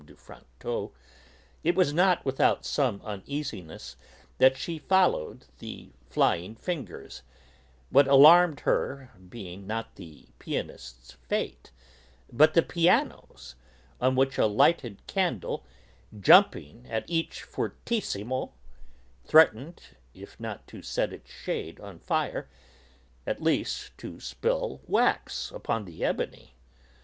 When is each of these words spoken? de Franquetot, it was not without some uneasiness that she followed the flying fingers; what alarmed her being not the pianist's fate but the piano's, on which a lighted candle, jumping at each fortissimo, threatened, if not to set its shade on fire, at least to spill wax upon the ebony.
de 0.03 0.15
Franquetot, 0.15 0.91
it 1.63 1.75
was 1.75 1.93
not 1.93 2.25
without 2.25 2.65
some 2.65 2.99
uneasiness 3.03 3.95
that 4.39 4.57
she 4.57 4.79
followed 4.79 5.45
the 5.59 5.91
flying 6.09 6.55
fingers; 6.55 7.21
what 7.91 8.07
alarmed 8.07 8.61
her 8.61 9.11
being 9.29 9.67
not 9.67 9.93
the 9.97 10.25
pianist's 10.39 11.11
fate 11.29 11.69
but 12.33 12.55
the 12.55 12.63
piano's, 12.63 13.53
on 14.01 14.15
which 14.15 14.39
a 14.39 14.47
lighted 14.47 15.05
candle, 15.05 15.63
jumping 16.19 16.87
at 16.89 17.07
each 17.07 17.43
fortissimo, 17.43 18.51
threatened, 19.23 19.83
if 20.15 20.39
not 20.39 20.65
to 20.65 20.81
set 20.81 21.13
its 21.13 21.29
shade 21.29 21.79
on 21.79 21.99
fire, 21.99 22.49
at 23.27 23.39
least 23.39 23.95
to 23.99 24.19
spill 24.19 24.81
wax 24.87 25.51
upon 25.51 25.85
the 25.85 26.03
ebony. 26.03 26.55